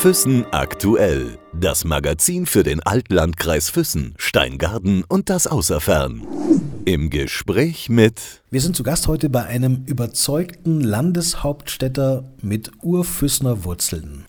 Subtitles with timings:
[0.00, 1.38] Füssen aktuell.
[1.52, 6.26] Das Magazin für den Altlandkreis Füssen, Steingarten und das Außerfern.
[6.86, 8.42] Im Gespräch mit.
[8.50, 14.24] Wir sind zu Gast heute bei einem überzeugten Landeshauptstädter mit Urfüssner Wurzeln.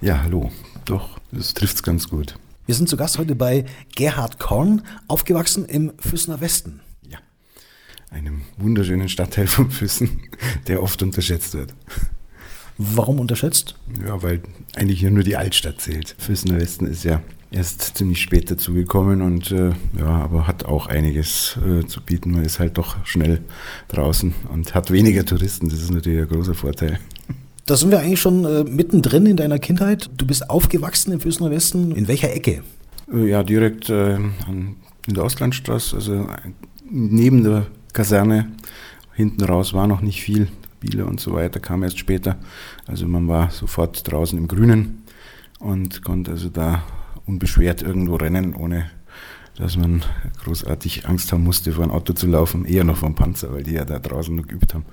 [0.00, 0.52] Ja, hallo.
[0.84, 2.38] Doch, das trifft's ganz gut.
[2.66, 3.64] Wir sind zu Gast heute bei
[3.96, 6.78] Gerhard Korn, aufgewachsen im Füssener Westen.
[7.02, 7.18] Ja,
[8.10, 10.20] einem wunderschönen Stadtteil von Füssen,
[10.68, 11.74] der oft unterschätzt wird.
[12.78, 13.74] Warum unterschätzt?
[14.06, 14.40] Ja, weil
[14.76, 16.14] eigentlich hier nur die Altstadt zählt.
[16.18, 17.20] Füssener Westen ist ja
[17.50, 22.30] erst ziemlich spät dazugekommen und äh, ja, aber hat auch einiges äh, zu bieten.
[22.30, 23.40] Man ist halt doch schnell
[23.88, 25.68] draußen und hat weniger Touristen.
[25.68, 27.00] Das ist natürlich ein großer Vorteil.
[27.66, 30.08] Da sind wir eigentlich schon äh, mittendrin in deiner Kindheit.
[30.16, 31.92] Du bist aufgewachsen im Füssener Westen.
[31.92, 32.62] In welcher Ecke?
[33.12, 34.76] Äh, ja, direkt äh, an,
[35.06, 36.28] in der Auslandstraße, also
[36.88, 38.52] neben der Kaserne.
[39.14, 40.48] Hinten raus war noch nicht viel.
[40.80, 42.36] Biele und so weiter kam erst später.
[42.86, 45.02] Also man war sofort draußen im Grünen
[45.58, 46.82] und konnte also da
[47.26, 48.90] unbeschwert irgendwo rennen, ohne
[49.56, 50.02] dass man
[50.44, 53.72] großartig Angst haben musste, vor ein Auto zu laufen, eher noch vom Panzer, weil die
[53.72, 54.84] ja da draußen noch geübt haben.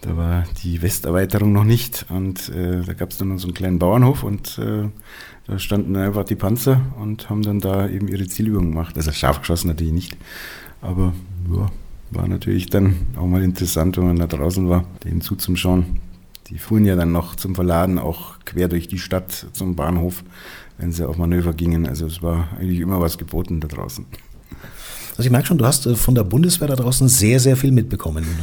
[0.00, 3.54] Da war die Westerweiterung noch nicht und äh, da gab es dann noch so einen
[3.54, 4.88] kleinen Bauernhof und äh,
[5.46, 8.96] da standen einfach die Panzer und haben dann da eben ihre Zielübungen gemacht.
[8.96, 10.16] Also scharf geschossen natürlich nicht,
[10.82, 11.14] aber
[11.50, 11.70] ja,
[12.10, 16.00] war natürlich dann auch mal interessant, wenn man da draußen war, denen zuzuschauen.
[16.48, 20.22] Die fuhren ja dann noch zum Verladen auch quer durch die Stadt zum Bahnhof,
[20.78, 21.86] wenn sie auf Manöver gingen.
[21.86, 24.04] Also es war eigentlich immer was geboten da draußen.
[25.10, 27.72] Also ich merke schon, du hast äh, von der Bundeswehr da draußen sehr, sehr viel
[27.72, 28.26] mitbekommen.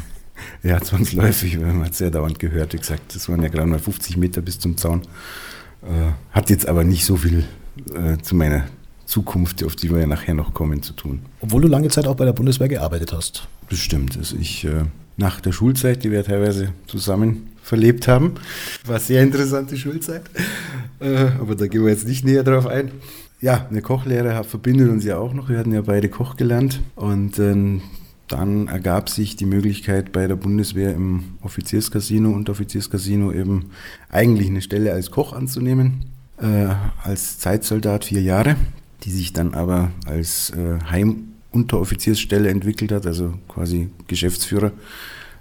[0.63, 2.73] Ja, zwangsläufig, man hat es sehr dauernd gehört.
[2.73, 5.01] Wie gesagt, das waren ja gerade mal 50 Meter bis zum Zaun.
[5.83, 7.43] Äh, hat jetzt aber nicht so viel
[7.93, 8.65] äh, zu meiner
[9.11, 11.19] Zukunft, auf die wir ja nachher noch kommen, zu tun.
[11.41, 13.45] Obwohl du lange Zeit auch bei der Bundeswehr gearbeitet hast.
[13.67, 14.17] Bestimmt.
[14.17, 14.85] Also ich äh,
[15.17, 18.35] nach der Schulzeit, die wir teilweise zusammen verlebt haben,
[18.85, 20.23] war sehr interessante Schulzeit,
[21.01, 22.91] äh, aber da gehen wir jetzt nicht näher drauf ein.
[23.41, 25.49] Ja, eine Kochlehre verbindet uns ja auch noch.
[25.49, 27.81] Wir hatten ja beide Koch gelernt und äh,
[28.29, 33.71] dann ergab sich die Möglichkeit bei der Bundeswehr im Offizierscasino und Offizierscasino eben
[34.09, 36.05] eigentlich eine Stelle als Koch anzunehmen,
[36.37, 36.69] äh,
[37.03, 38.55] als Zeitsoldat vier Jahre
[39.03, 44.71] die sich dann aber als äh, Heimunteroffiziersstelle entwickelt hat, also quasi Geschäftsführer,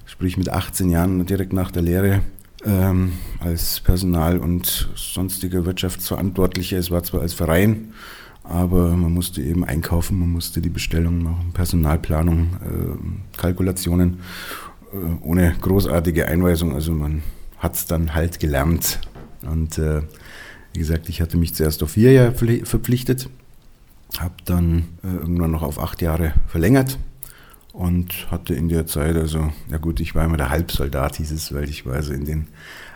[0.06, 2.22] sprich mit 18 Jahren direkt nach der Lehre
[2.65, 6.78] ähm, als Personal- und sonstiger Wirtschaftsverantwortlicher.
[6.78, 7.93] Es war zwar als Verein,
[8.44, 14.21] aber man musste eben einkaufen, man musste die Bestellung machen, Personalplanung, äh, Kalkulationen,
[14.92, 16.75] äh, ohne großartige Einweisung.
[16.75, 17.22] Also man
[17.59, 19.00] hat es dann halt gelernt.
[19.42, 20.03] Und äh,
[20.72, 22.32] wie gesagt, ich hatte mich zuerst auf vier Jahre
[22.65, 23.28] verpflichtet
[24.19, 26.98] habe dann äh, irgendwann noch auf acht Jahre verlängert
[27.72, 31.54] und hatte in der Zeit, also, ja gut, ich war immer der Halbsoldat, hieß es,
[31.54, 32.48] weil ich war also in den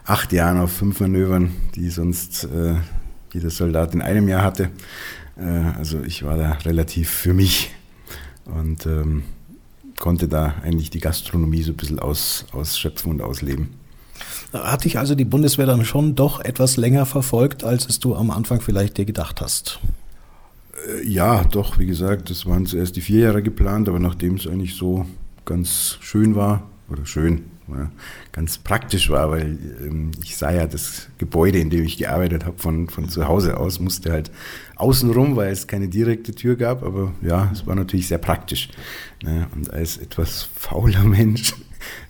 [0.04, 2.74] acht Jahren auf fünf Manövern, die sonst äh,
[3.32, 4.70] jeder Soldat in einem Jahr hatte.
[5.36, 5.42] Äh,
[5.78, 7.70] also ich war da relativ für mich
[8.44, 9.22] und ähm,
[9.98, 13.70] konnte da eigentlich die Gastronomie so ein bisschen aus, ausschöpfen und ausleben.
[14.52, 18.30] Hat dich also die Bundeswehr dann schon doch etwas länger verfolgt, als es du am
[18.30, 19.80] Anfang vielleicht dir gedacht hast?
[20.86, 24.46] Äh, ja, doch, wie gesagt, das waren zuerst die vier Jahre geplant, aber nachdem es
[24.46, 25.06] eigentlich so
[25.44, 27.90] ganz schön war, oder schön, ja,
[28.32, 32.58] ganz praktisch war, weil ähm, ich sah ja das Gebäude, in dem ich gearbeitet habe,
[32.58, 34.30] von, von zu Hause aus, musste halt
[34.76, 38.68] außenrum, weil es keine direkte Tür gab, aber ja, es war natürlich sehr praktisch.
[39.22, 39.46] Ne?
[39.54, 41.54] Und als etwas fauler Mensch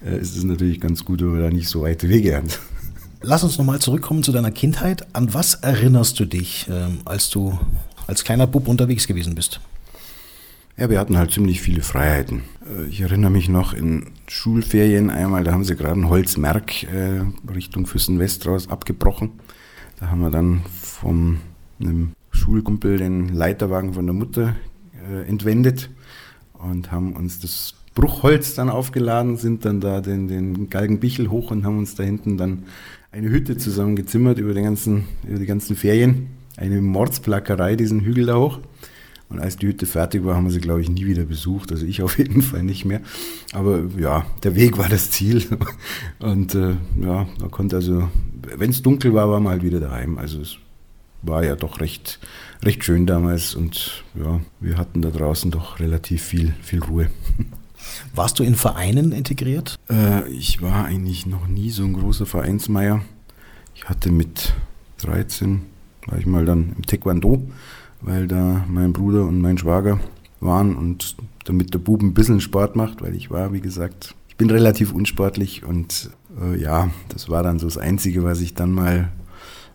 [0.04, 2.58] äh, ist es natürlich ganz gut, wenn man da nicht so weite Wege hat.
[3.22, 5.06] Lass uns nochmal zurückkommen zu deiner Kindheit.
[5.14, 7.58] An was erinnerst du dich, ähm, als du
[8.06, 9.60] als kleiner Bub unterwegs gewesen bist?
[10.76, 12.42] Ja, wir hatten halt ziemlich viele Freiheiten.
[12.66, 17.22] Äh, ich erinnere mich noch in Schulferien einmal, da haben sie gerade ein Holzmerk äh,
[17.52, 19.32] Richtung Füssen-West raus abgebrochen.
[20.00, 21.38] Da haben wir dann von
[21.80, 24.56] einem Schulkumpel den Leiterwagen von der Mutter
[25.08, 25.90] äh, entwendet
[26.54, 31.64] und haben uns das Bruchholz dann aufgeladen, sind dann da den, den Galgenbichel hoch und
[31.64, 32.64] haben uns da hinten dann
[33.12, 38.26] eine Hütte zusammen gezimmert über, den ganzen, über die ganzen Ferien eine Mordsplackerei, diesen Hügel
[38.26, 38.60] da hoch.
[39.28, 41.72] Und als die Hütte fertig war, haben wir sie, glaube ich, nie wieder besucht.
[41.72, 43.00] Also ich auf jeden Fall nicht mehr.
[43.52, 45.44] Aber ja, der Weg war das Ziel.
[46.20, 48.08] Und äh, ja, da konnte also,
[48.56, 50.18] wenn es dunkel war, war man halt wieder daheim.
[50.18, 50.56] Also es
[51.22, 52.20] war ja doch recht,
[52.62, 53.54] recht schön damals.
[53.54, 57.10] Und ja, wir hatten da draußen doch relativ viel, viel Ruhe.
[58.14, 59.76] Warst du in Vereinen integriert?
[59.90, 63.02] Äh, ich war eigentlich noch nie so ein großer Vereinsmeier.
[63.74, 64.54] Ich hatte mit
[64.98, 65.62] 13
[66.06, 67.46] war ich mal dann im Taekwondo,
[68.00, 70.00] weil da mein Bruder und mein Schwager
[70.40, 74.36] waren und damit der Bub ein bisschen Sport macht, weil ich war, wie gesagt, ich
[74.36, 76.10] bin relativ unsportlich und
[76.40, 79.12] Äh, ja, das war dann so das Einzige, was ich dann mal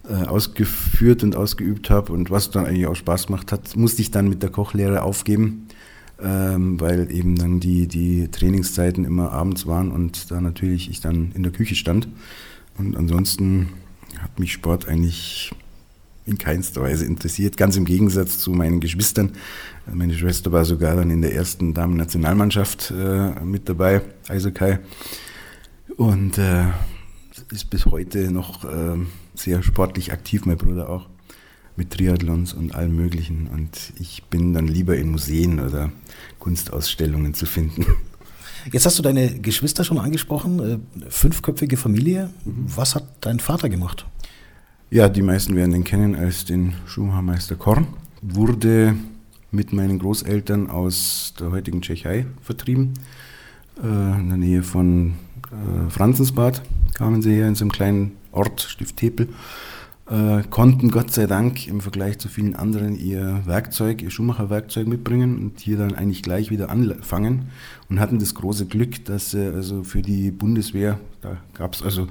[0.08, 4.12] äh, ausgeführt und ausgeübt habe und was dann eigentlich auch Spaß gemacht hat, musste ich
[4.12, 5.68] dann mit der Kochlehre aufgeben,
[6.22, 11.32] ähm, weil eben dann die, die Trainingszeiten immer abends waren und da natürlich ich dann
[11.34, 12.08] in der Küche stand.
[12.78, 13.70] Und ansonsten
[14.20, 15.52] hat mich Sport eigentlich
[16.26, 19.32] in keinster Weise interessiert, ganz im Gegensatz zu meinen Geschwistern.
[19.92, 24.78] Meine Schwester war sogar dann in der ersten Damen-Nationalmannschaft äh, mit dabei, Eishockey.
[25.98, 26.66] Und äh,
[27.52, 28.98] ist bis heute noch äh,
[29.34, 31.08] sehr sportlich aktiv, mein Bruder auch,
[31.76, 33.48] mit Triathlons und allem Möglichen.
[33.48, 35.92] Und ich bin dann lieber in Museen oder
[36.38, 37.86] Kunstausstellungen zu finden.
[38.72, 42.30] Jetzt hast du deine Geschwister schon angesprochen, äh, fünfköpfige Familie.
[42.44, 44.06] Was hat dein Vater gemacht?
[44.92, 47.86] Ja, die meisten werden ihn kennen als den Schuhmachermeister Korn.
[48.24, 48.96] Wurde
[49.52, 52.96] mit meinen Großeltern aus der heutigen Tschechei vertrieben.
[53.84, 55.14] Äh, in der Nähe von
[55.52, 56.64] äh, Franzensbad
[56.96, 59.30] kamen sie her, in so einem kleinen Ort, Stift Tepel.
[60.10, 65.38] Äh, konnten Gott sei Dank im Vergleich zu vielen anderen ihr Werkzeug, ihr Schuhmacherwerkzeug mitbringen
[65.38, 67.50] und hier dann eigentlich gleich wieder anfangen
[67.90, 72.08] und hatten das große Glück, dass sie also für die Bundeswehr, da gab es also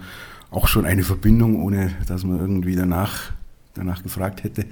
[0.51, 3.33] auch schon eine Verbindung, ohne dass man irgendwie danach,
[3.75, 4.65] danach gefragt hätte,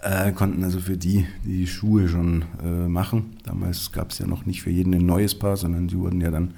[0.00, 3.36] äh, konnten also für die die Schuhe schon äh, machen.
[3.44, 6.30] Damals gab es ja noch nicht für jeden ein neues Paar, sondern die wurden ja
[6.30, 6.54] dann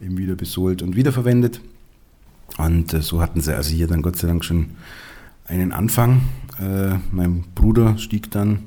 [0.00, 1.60] eben wieder besohlt und wiederverwendet.
[2.58, 4.70] Und äh, so hatten sie also hier dann Gott sei Dank schon
[5.46, 6.22] einen Anfang.
[6.58, 8.60] Äh, mein Bruder stieg dann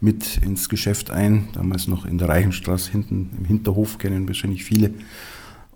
[0.00, 4.90] mit ins Geschäft ein, damals noch in der Reichenstraße hinten im Hinterhof, kennen wahrscheinlich viele.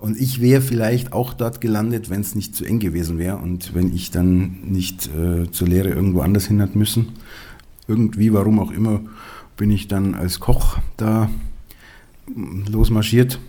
[0.01, 3.75] Und ich wäre vielleicht auch dort gelandet, wenn es nicht zu eng gewesen wäre und
[3.75, 7.11] wenn ich dann nicht äh, zur Lehre irgendwo anders hin hat müssen.
[7.87, 9.01] Irgendwie, warum auch immer,
[9.59, 11.29] bin ich dann als Koch da
[12.35, 13.41] losmarschiert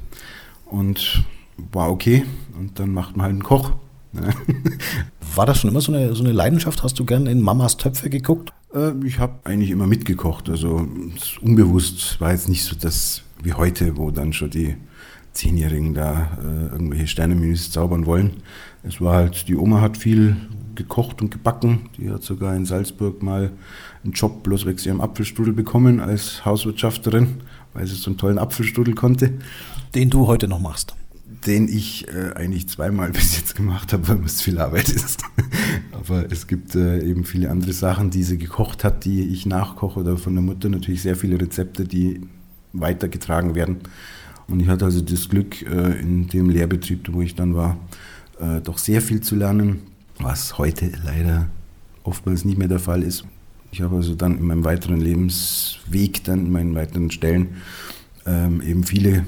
[0.66, 1.24] und
[1.72, 2.26] war okay.
[2.60, 3.72] Und dann macht man halt einen Koch.
[5.36, 6.84] War das schon immer so eine, so eine Leidenschaft?
[6.84, 8.52] Hast du gern in Mamas Töpfe geguckt?
[8.74, 10.50] Äh, ich habe eigentlich immer mitgekocht.
[10.50, 10.86] Also
[11.42, 14.76] unbewusst war jetzt nicht so das wie heute, wo dann schon die
[15.34, 18.38] Zehnjährigen da äh, irgendwelche Sternemenüs zaubern wollen.
[18.84, 20.36] Es war halt, die Oma hat viel
[20.76, 21.90] gekocht und gebacken.
[21.98, 23.52] Die hat sogar in Salzburg mal
[24.04, 27.42] einen Job bloß wegen ihrem Apfelstrudel bekommen als Hauswirtschafterin,
[27.74, 29.34] weil sie so einen tollen Apfelstrudel konnte.
[29.96, 30.96] Den du heute noch machst?
[31.46, 35.24] Den ich äh, eigentlich zweimal bis jetzt gemacht habe, weil es viel Arbeit ist.
[35.92, 40.00] Aber es gibt äh, eben viele andere Sachen, die sie gekocht hat, die ich nachkoche
[40.00, 42.22] oder von der Mutter natürlich sehr viele Rezepte, die
[42.74, 43.80] weitergetragen werden.
[44.52, 47.78] Und ich hatte also das Glück, äh, in dem Lehrbetrieb, wo ich dann war,
[48.40, 49.80] äh, doch sehr viel zu lernen,
[50.20, 51.48] was heute leider
[52.04, 53.26] oftmals nicht mehr der Fall ist.
[53.72, 57.62] Ich habe also dann in meinem weiteren Lebensweg, dann in meinen weiteren Stellen
[58.26, 59.26] ähm, eben viele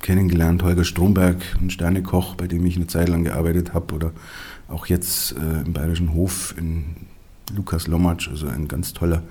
[0.00, 0.62] kennengelernt.
[0.62, 4.12] Holger Stromberg, ein Sternekoch, bei dem ich eine Zeit lang gearbeitet habe, oder
[4.68, 6.84] auch jetzt äh, im Bayerischen Hof in
[7.56, 9.24] Lukas Lomatsch, also ein ganz toller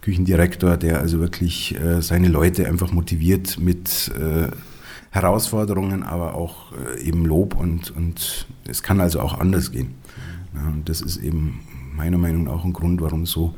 [0.00, 4.48] Küchendirektor, der also wirklich äh, seine Leute einfach motiviert mit äh,
[5.10, 9.94] Herausforderungen, aber auch äh, eben Lob und, und es kann also auch anders gehen.
[10.54, 11.60] Und das ist eben
[11.94, 13.54] meiner Meinung nach auch ein Grund, warum so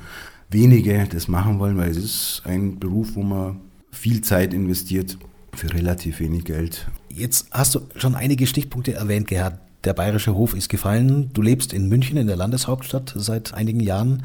[0.51, 3.61] wenige das machen wollen, weil es ist ein Beruf, wo man
[3.93, 5.19] viel Zeit investiert
[5.55, 6.89] für relativ wenig Geld.
[7.09, 9.59] Jetzt hast du schon einige Stichpunkte erwähnt, Gerhard.
[9.85, 11.31] Der Bayerische Hof ist gefallen.
[11.33, 14.25] Du lebst in München, in der Landeshauptstadt, seit einigen Jahren.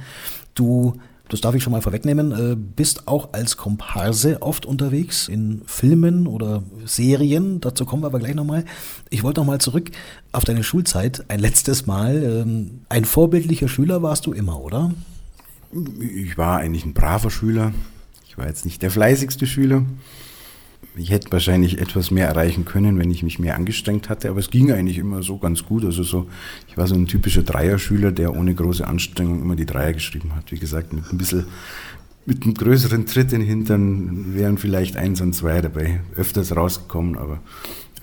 [0.54, 5.62] Du das darf ich schon mal vorwegnehmen, äh, bist auch als Komparse oft unterwegs in
[5.66, 7.62] Filmen oder Serien.
[7.62, 8.66] Dazu kommen wir aber gleich nochmal.
[9.10, 9.92] Ich wollte nochmal zurück
[10.32, 12.24] auf deine Schulzeit, ein letztes Mal.
[12.24, 14.92] Ähm, ein vorbildlicher Schüler warst du immer, oder?
[16.00, 17.74] Ich war eigentlich ein braver Schüler.
[18.28, 19.84] Ich war jetzt nicht der fleißigste Schüler
[20.96, 24.50] ich hätte wahrscheinlich etwas mehr erreichen können, wenn ich mich mehr angestrengt hatte, aber es
[24.50, 25.84] ging eigentlich immer so ganz gut.
[25.84, 26.28] Also so,
[26.68, 30.52] ich war so ein typischer Dreierschüler, der ohne große Anstrengung immer die Dreier geschrieben hat.
[30.52, 31.46] Wie gesagt, mit ein bisschen,
[32.26, 37.18] mit einem größeren Tritt in den Hintern wären vielleicht eins und zwei dabei öfters rausgekommen,
[37.18, 37.40] aber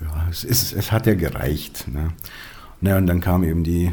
[0.01, 1.87] ja, es, ist, es hat ja gereicht.
[1.91, 2.09] Ne?
[2.81, 3.91] Naja, und dann kam eben die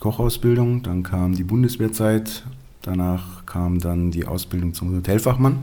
[0.00, 2.44] Kochausbildung, dann kam die Bundeswehrzeit,
[2.82, 5.58] danach kam dann die Ausbildung zum Hotelfachmann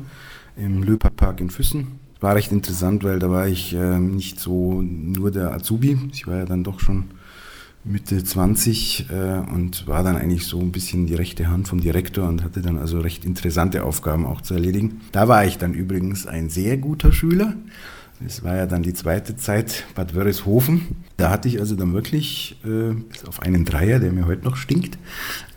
[0.56, 5.32] im Löperpark in Füssen war recht interessant, weil da war ich äh, nicht so nur
[5.32, 5.98] der Azubi.
[6.14, 7.06] Ich war ja dann doch schon
[7.84, 12.28] Mitte 20 äh, und war dann eigentlich so ein bisschen die rechte Hand vom Direktor
[12.28, 15.02] und hatte dann also recht interessante Aufgaben auch zu erledigen.
[15.12, 17.54] Da war ich dann übrigens ein sehr guter Schüler.
[18.20, 20.88] Das war ja dann die zweite Zeit Bad Wörishofen.
[21.18, 24.58] Da hatte ich also dann wirklich, äh, bis auf einen Dreier, der mir heute noch
[24.58, 24.98] stinkt,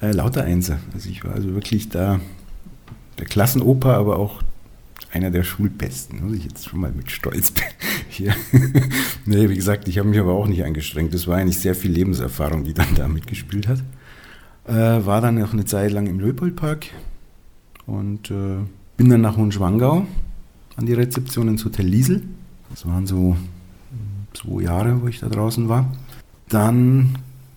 [0.03, 0.79] äh, lauter Einser.
[0.93, 2.21] Also ich war also wirklich da
[3.19, 4.43] der Klassenoper, aber auch
[5.13, 7.53] einer der Schulbesten, muss ich jetzt schon mal mit Stolz
[8.09, 8.35] hier.
[9.27, 11.13] nee, wie gesagt, ich habe mich aber auch nicht angestrengt.
[11.13, 13.83] Das war eigentlich sehr viel Lebenserfahrung, die dann da mitgespielt hat.
[14.67, 16.87] Äh, war dann auch eine Zeit lang im Leopoldpark
[17.87, 18.59] und äh,
[18.97, 20.07] bin dann nach Hohenschwangau
[20.77, 22.23] an die Rezeption ins Hotel Liesel.
[22.71, 23.37] Das waren so
[24.33, 25.93] zwei Jahre, wo ich da draußen war.
[26.49, 27.17] Dann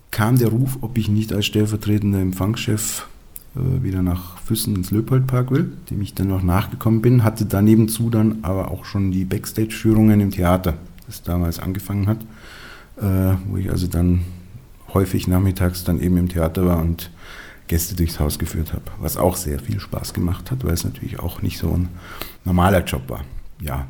[0.09, 3.07] kam der Ruf, ob ich nicht als stellvertretender Empfangschef
[3.55, 8.09] wieder nach Füssen ins Löpoldpark will, dem ich dann noch nachgekommen bin, hatte daneben zu
[8.09, 12.21] dann aber auch schon die Backstage-Führungen im Theater, das damals angefangen hat,
[12.97, 14.21] äh, wo ich also dann
[14.93, 17.11] häufig nachmittags dann eben im Theater war und
[17.67, 21.19] Gäste durchs Haus geführt habe, was auch sehr viel Spaß gemacht hat, weil es natürlich
[21.19, 21.89] auch nicht so ein
[22.45, 23.21] normaler Job war.
[23.61, 23.87] Ja,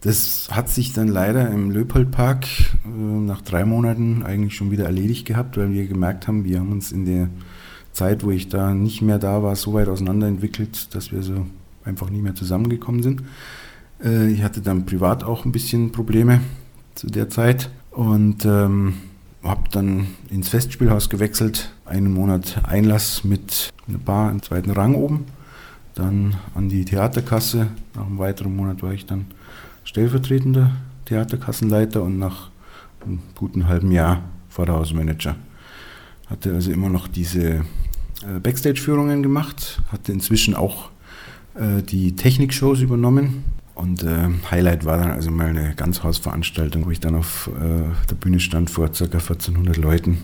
[0.00, 2.46] das hat sich dann leider im Löpoldpark
[2.84, 6.72] äh, nach drei Monaten eigentlich schon wieder erledigt gehabt, weil wir gemerkt haben, wir haben
[6.72, 7.28] uns in der
[7.96, 11.46] Zeit, wo ich da nicht mehr da war, so weit auseinanderentwickelt, dass wir so
[11.84, 13.22] einfach nie mehr zusammengekommen sind.
[14.04, 16.40] Äh, ich hatte dann privat auch ein bisschen Probleme
[16.94, 18.94] zu der Zeit und ähm,
[19.42, 25.24] habe dann ins Festspielhaus gewechselt, einen Monat Einlass mit einer Bar im zweiten Rang oben,
[25.94, 27.68] dann an die Theaterkasse.
[27.94, 29.26] Nach einem weiteren Monat war ich dann
[29.84, 30.72] stellvertretender
[31.06, 32.50] Theaterkassenleiter und nach
[33.04, 35.36] einem guten halben Jahr Vorderhausmanager.
[36.28, 37.64] Hatte also immer noch diese
[38.40, 40.90] Backstage-Führungen gemacht, hatte inzwischen auch
[41.54, 43.44] äh, die Technikshows übernommen.
[43.74, 48.14] Und äh, Highlight war dann also mal eine Ganzhausveranstaltung, wo ich dann auf äh, der
[48.14, 49.04] Bühne stand vor ca.
[49.04, 50.18] 1400 Leuten.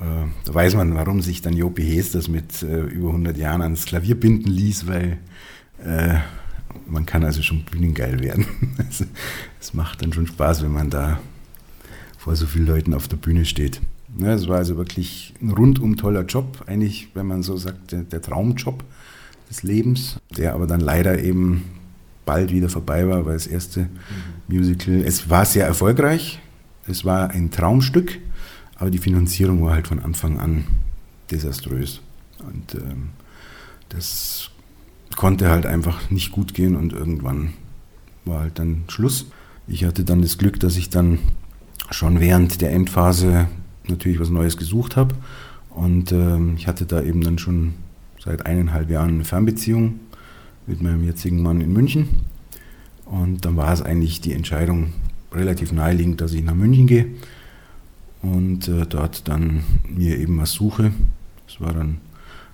[0.00, 3.62] Äh, da weiß man, warum sich dann Jopi Hees das mit äh, über 100 Jahren
[3.62, 5.18] ans Klavier binden ließ, weil
[6.88, 8.44] man kann also schon bühnengeil werden.
[8.78, 9.04] Also,
[9.60, 11.20] es macht dann schon Spaß, wenn man da
[12.18, 13.80] vor so vielen Leuten auf der Bühne steht.
[14.16, 18.02] Ja, es war also wirklich ein rundum toller Job, eigentlich, wenn man so sagt, der,
[18.02, 18.82] der Traumjob
[19.50, 21.64] des Lebens, der aber dann leider eben
[22.24, 23.88] bald wieder vorbei war, weil das erste mhm.
[24.48, 26.40] Musical, es war sehr erfolgreich,
[26.86, 28.18] es war ein Traumstück,
[28.76, 30.64] aber die Finanzierung war halt von Anfang an
[31.30, 32.00] desaströs.
[32.38, 33.10] Und ähm,
[33.88, 34.50] das
[35.16, 37.54] konnte halt einfach nicht gut gehen und irgendwann
[38.24, 39.26] war halt dann Schluss.
[39.66, 41.18] Ich hatte dann das Glück, dass ich dann
[41.90, 43.48] schon während der Endphase
[43.88, 45.14] natürlich was Neues gesucht habe.
[45.70, 47.74] Und ähm, ich hatte da eben dann schon
[48.18, 50.00] seit eineinhalb Jahren eine Fernbeziehung
[50.66, 52.08] mit meinem jetzigen Mann in München.
[53.04, 54.92] Und dann war es eigentlich die Entscheidung
[55.32, 57.06] relativ naheliegend, dass ich nach München gehe
[58.22, 60.92] und äh, dort dann mir eben was suche.
[61.46, 61.98] Das war dann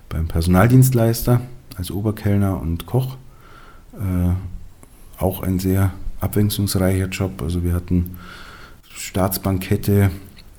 [0.09, 1.41] beim Personaldienstleister
[1.75, 3.17] als Oberkellner und Koch.
[3.93, 7.41] Äh, auch ein sehr abwechslungsreicher Job.
[7.41, 8.17] Also wir hatten
[8.89, 10.11] Staatsbankette,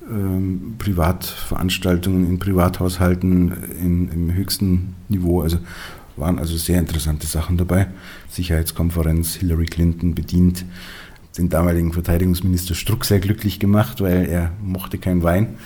[0.09, 5.41] ähm, Privatveranstaltungen in Privathaushalten in, im höchsten Niveau.
[5.41, 5.59] Also
[6.15, 7.87] waren also sehr interessante Sachen dabei.
[8.29, 10.65] Sicherheitskonferenz, Hillary Clinton bedient
[11.37, 15.57] den damaligen Verteidigungsminister Struck sehr glücklich gemacht, weil er mochte kein Wein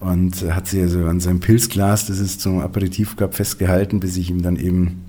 [0.00, 4.30] und hat sie also an seinem Pilzglas, das es zum Aperitif gab, festgehalten, bis ich
[4.30, 5.04] ihm dann eben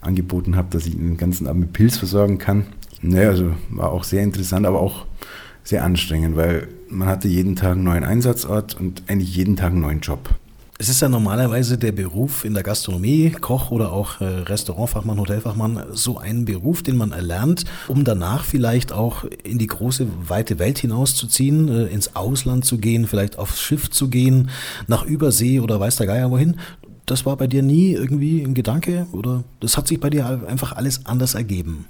[0.00, 2.66] angeboten habe, dass ich ihn den ganzen Abend mit Pilz versorgen kann.
[3.00, 5.06] Naja, also war auch sehr interessant, aber auch
[5.62, 9.80] sehr anstrengend, weil man hatte jeden Tag einen neuen Einsatzort und eigentlich jeden Tag einen
[9.80, 10.30] neuen Job.
[10.76, 15.84] Es ist ja normalerweise der Beruf in der Gastronomie, Koch oder auch äh, Restaurantfachmann, Hotelfachmann,
[15.92, 20.78] so ein Beruf, den man erlernt, um danach vielleicht auch in die große, weite Welt
[20.78, 24.50] hinauszuziehen, äh, ins Ausland zu gehen, vielleicht aufs Schiff zu gehen,
[24.88, 26.56] nach Übersee oder weiß der Geier wohin.
[27.06, 30.72] Das war bei dir nie irgendwie ein Gedanke oder das hat sich bei dir einfach
[30.72, 31.86] alles anders ergeben?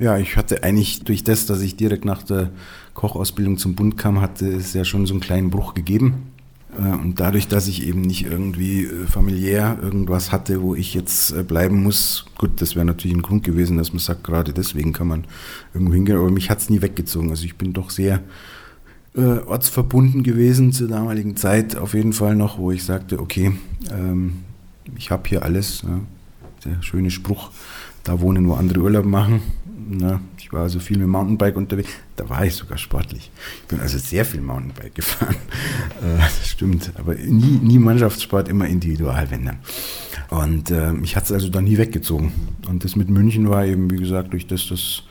[0.00, 2.50] Ja, ich hatte eigentlich durch das, dass ich direkt nach der
[2.94, 6.32] Kochausbildung zum Bund kam, hatte es ja schon so einen kleinen Bruch gegeben
[6.78, 11.32] äh, und dadurch, dass ich eben nicht irgendwie äh, familiär irgendwas hatte, wo ich jetzt
[11.32, 14.94] äh, bleiben muss, gut, das wäre natürlich ein Grund gewesen, dass man sagt, gerade deswegen
[14.94, 15.24] kann man
[15.74, 17.28] irgendwo hingehen, aber mich hat es nie weggezogen.
[17.28, 18.22] Also ich bin doch sehr
[19.14, 23.52] äh, ortsverbunden gewesen zur damaligen Zeit, auf jeden Fall noch, wo ich sagte, okay,
[23.92, 24.44] ähm,
[24.96, 25.82] ich habe hier alles.
[25.82, 26.00] Ja,
[26.64, 27.50] der schöne Spruch,
[28.04, 29.42] da wohnen, wo andere Urlaub machen.
[29.92, 31.90] Na, ich war also viel mit Mountainbike unterwegs.
[32.14, 33.28] Da war ich sogar sportlich.
[33.62, 35.34] Ich bin also sehr viel Mountainbike gefahren.
[36.00, 36.92] Äh, das stimmt.
[36.96, 39.58] Aber nie, nie Mannschaftssport, immer individual, wenn dann.
[40.28, 42.32] Und äh, mich hat es also da nie weggezogen.
[42.68, 45.02] Und das mit München war eben, wie gesagt, durch das, dass,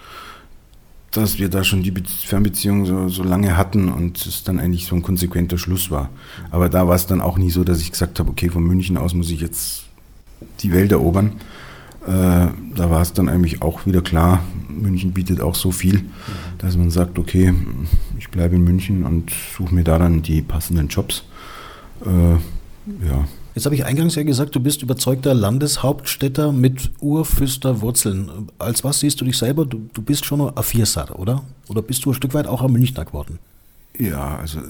[1.11, 1.93] dass wir da schon die
[2.25, 6.09] Fernbeziehung so, so lange hatten und es dann eigentlich so ein konsequenter Schluss war.
[6.51, 8.95] Aber da war es dann auch nie so, dass ich gesagt habe, okay, von München
[8.95, 9.83] aus muss ich jetzt
[10.61, 11.33] die Welt erobern
[12.05, 16.05] da war es dann eigentlich auch wieder klar, München bietet auch so viel,
[16.57, 17.53] dass man sagt, okay,
[18.17, 21.23] ich bleibe in München und suche mir da dann die passenden Jobs.
[22.05, 22.33] Äh,
[23.05, 23.25] ja,
[23.55, 28.47] Jetzt habe ich eingangs ja gesagt, du bist überzeugter Landeshauptstädter mit Urfüster-Wurzeln.
[28.57, 29.65] Als was siehst du dich selber?
[29.65, 31.43] Du, du bist schon ein Viersar, oder?
[31.67, 33.39] Oder bist du ein Stück weit auch ein Münchner geworden?
[33.99, 34.61] Ja, also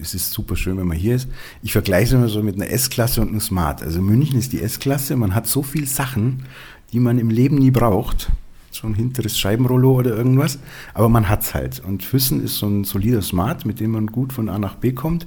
[0.00, 1.28] es ist super schön, wenn man hier ist.
[1.62, 3.82] Ich vergleiche es immer so mit einer S-Klasse und einem Smart.
[3.82, 6.42] Also München ist die S-Klasse, man hat so viele Sachen,
[6.92, 8.30] die man im Leben nie braucht.
[8.70, 10.58] So ein hinteres Scheibenrollo oder irgendwas,
[10.92, 11.80] aber man hat es halt.
[11.80, 14.92] Und Füssen ist so ein solider Smart, mit dem man gut von A nach B
[14.92, 15.26] kommt.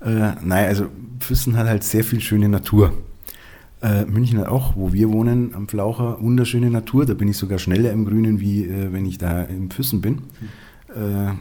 [0.00, 0.86] Äh, nein, also
[1.20, 2.94] Füssen hat halt sehr viel schöne Natur.
[3.82, 7.04] Äh, München hat auch, wo wir wohnen, am Flaucher, wunderschöne Natur.
[7.04, 10.22] Da bin ich sogar schneller im Grünen, wie äh, wenn ich da im Füssen bin.
[10.88, 11.34] Äh,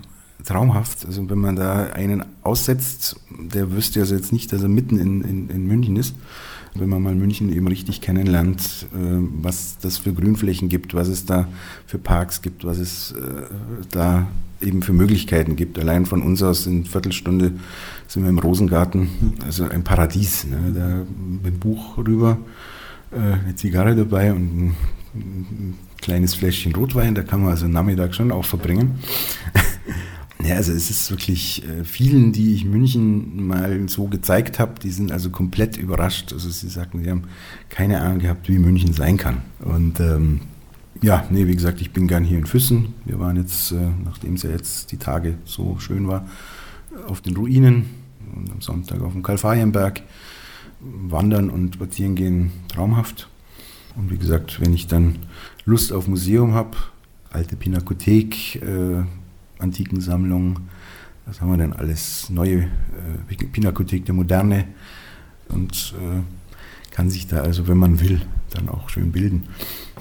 [0.44, 1.06] traumhaft.
[1.06, 5.22] Also wenn man da einen aussetzt, der wüsste also jetzt nicht, dass er mitten in,
[5.22, 6.16] in, in München ist.
[6.74, 8.98] Wenn man mal München eben richtig kennenlernt, äh,
[9.42, 11.48] was das für Grünflächen gibt, was es da
[11.88, 13.16] für Parks gibt, was es äh,
[13.92, 14.28] da
[14.62, 15.80] eben für Möglichkeiten gibt.
[15.80, 17.54] Allein von uns aus in Viertelstunde
[18.08, 19.10] sind wir im Rosengarten,
[19.44, 20.46] also ein Paradies.
[20.46, 20.74] Ne?
[20.74, 21.06] Da
[21.44, 22.38] mit dem Buch rüber,
[23.12, 24.76] äh, eine Zigarre dabei und ein,
[25.16, 29.00] ein kleines Fläschchen Rotwein, da kann man also Nachmittag schon auch verbringen.
[30.44, 34.92] Ja, also es ist wirklich äh, vielen, die ich München mal so gezeigt habe, die
[34.92, 36.32] sind also komplett überrascht.
[36.32, 37.24] Also sie sagten, sie haben
[37.70, 39.42] keine Ahnung gehabt, wie München sein kann.
[39.60, 40.42] Und ähm,
[41.02, 42.94] ja, nee, wie gesagt, ich bin gern hier in Füssen.
[43.06, 46.28] Wir waren jetzt, äh, nachdem es ja jetzt die Tage so schön war,
[47.08, 47.86] auf den Ruinen
[48.36, 50.02] und am Sonntag auf dem Kalfarienberg.
[50.80, 53.28] Wandern und spazieren gehen traumhaft.
[53.96, 55.18] Und wie gesagt, wenn ich dann
[55.66, 56.78] Lust auf Museum habe,
[57.32, 59.04] alte Pinakothek, äh,
[59.60, 60.60] Antikensammlung.
[61.26, 62.30] Was haben wir denn alles?
[62.30, 64.66] Neue äh, Pinakothek der Moderne
[65.50, 66.22] und äh,
[66.92, 68.22] kann sich da also, wenn man will,
[68.52, 69.48] dann auch schön bilden.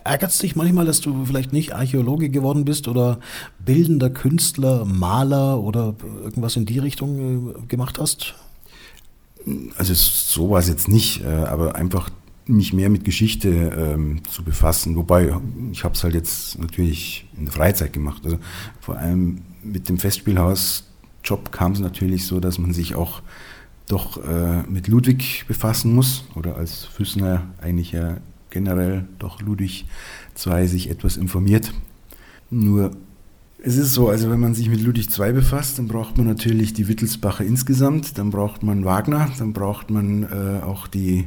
[0.04, 3.18] Ärgert es dich manchmal, dass du vielleicht nicht Archäologe geworden bist oder
[3.64, 8.34] bildender Künstler, Maler oder irgendwas in die Richtung äh, gemacht hast?
[9.76, 12.10] Also sowas jetzt nicht, äh, aber einfach
[12.46, 14.96] mich mehr mit Geschichte ähm, zu befassen.
[14.96, 15.36] Wobei,
[15.72, 18.22] ich habe es halt jetzt natürlich in der Freizeit gemacht.
[18.24, 18.38] Also
[18.80, 23.22] vor allem mit dem Festspielhaus-Job kam es natürlich so, dass man sich auch
[23.88, 26.24] doch äh, mit Ludwig befassen muss.
[26.34, 28.18] Oder als Füßner eigentlich ja
[28.50, 29.86] generell doch Ludwig
[30.44, 31.72] II sich etwas informiert.
[32.50, 32.92] Nur
[33.62, 36.72] es ist so, also wenn man sich mit Ludwig II befasst, dann braucht man natürlich
[36.72, 41.26] die Wittelsbacher insgesamt, dann braucht man Wagner, dann braucht man äh, auch die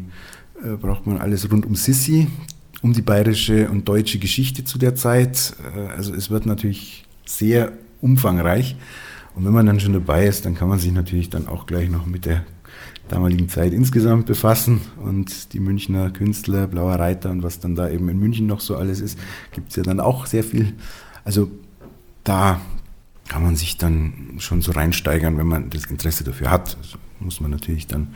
[0.64, 2.28] äh, braucht man alles rund um Sissi,
[2.82, 5.56] um die bayerische und deutsche Geschichte zu der Zeit.
[5.76, 8.76] Äh, also es wird natürlich sehr umfangreich.
[9.36, 11.90] Und wenn man dann schon dabei ist, dann kann man sich natürlich dann auch gleich
[11.90, 12.44] noch mit der
[13.08, 18.08] damaligen Zeit insgesamt befassen und die Münchner Künstler, Blauer Reiter und was dann da eben
[18.10, 19.18] in München noch so alles ist,
[19.52, 20.74] gibt es ja dann auch sehr viel.
[21.24, 21.50] Also
[22.24, 22.62] da
[23.28, 26.78] kann man sich dann schon so reinsteigern, wenn man das Interesse dafür hat.
[26.82, 28.10] Das muss man natürlich dann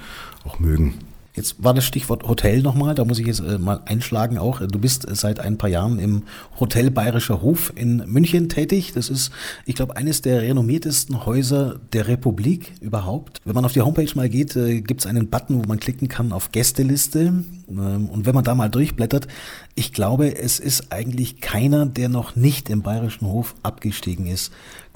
[0.44, 0.96] auch mögen.
[1.36, 4.60] Jetzt war das Stichwort Hotel nochmal, da muss ich jetzt äh, mal einschlagen auch.
[4.60, 6.24] Du bist seit ein paar Jahren im
[6.60, 8.94] Hotel Bayerischer Hof in München tätig.
[8.94, 9.32] Das ist,
[9.66, 13.42] ich glaube, eines der renommiertesten Häuser der Republik überhaupt.
[13.46, 16.08] Wenn man auf die Homepage mal geht, äh, gibt es einen Button, wo man klicken
[16.08, 17.44] kann auf Gästeliste.
[17.68, 19.28] Ähm, und wenn man da mal durchblättert,
[19.74, 24.52] ich glaube, es ist eigentlich keiner, der noch nicht im Bayerischen Hof abgestiegen ist.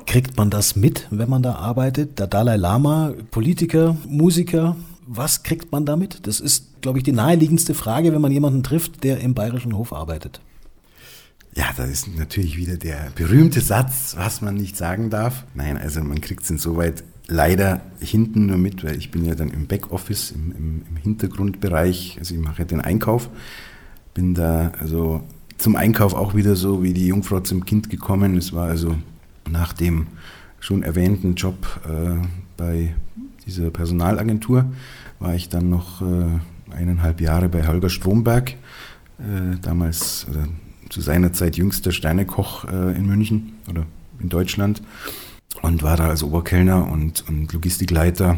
[0.06, 2.20] Kriegt man das mit, wenn man da arbeitet?
[2.20, 4.76] Der Dalai Lama, Politiker, Musiker,
[5.08, 6.28] was kriegt man damit?
[6.28, 9.94] Das ist, glaube ich, die naheliegendste Frage, wenn man jemanden trifft, der im Bayerischen Hof
[9.94, 10.42] arbeitet.
[11.56, 15.46] Ja, das ist natürlich wieder der berühmte Satz, was man nicht sagen darf.
[15.56, 19.50] Nein, also man kriegt es insoweit leider hinten nur mit, weil ich bin ja dann
[19.50, 23.30] im Backoffice, im, im, im Hintergrundbereich, also ich mache den Einkauf,
[24.14, 25.24] bin da also
[25.58, 28.38] zum Einkauf auch wieder so wie die Jungfrau zum Kind gekommen.
[28.38, 28.96] Es war also
[29.50, 30.08] nach dem
[30.60, 32.94] schon erwähnten Job äh, bei
[33.48, 34.66] dieser Personalagentur
[35.20, 38.52] war ich dann noch äh, eineinhalb Jahre bei Holger Stromberg,
[39.20, 40.48] äh, damals oder
[40.90, 43.86] zu seiner Zeit jüngster Steinekoch äh, in München oder
[44.20, 44.82] in Deutschland
[45.62, 48.38] und war da als Oberkellner und, und Logistikleiter,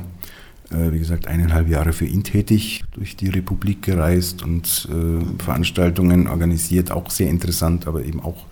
[0.72, 6.28] äh, wie gesagt, eineinhalb Jahre für ihn tätig, durch die Republik gereist und äh, Veranstaltungen
[6.28, 8.46] organisiert, auch sehr interessant, aber eben auch